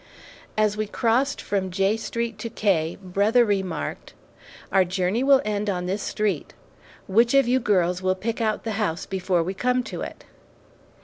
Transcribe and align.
As 0.57 0.75
we 0.77 0.87
crossed 0.87 1.39
from 1.39 1.69
J 1.69 1.95
Street 1.95 2.39
to 2.39 2.49
K, 2.49 2.97
brother 3.03 3.45
remarked, 3.45 4.15
"Our 4.71 4.83
journey 4.83 5.23
will 5.23 5.43
end 5.45 5.69
on 5.69 5.85
this 5.85 6.01
street; 6.01 6.55
which 7.05 7.35
of 7.35 7.47
you 7.47 7.59
girls 7.59 8.01
will 8.01 8.15
pick 8.15 8.41
out 8.41 8.63
the 8.63 8.71
house 8.81 9.05
before 9.05 9.43
we 9.43 9.53
come 9.53 9.83
to 9.83 10.01
it?" 10.01 10.25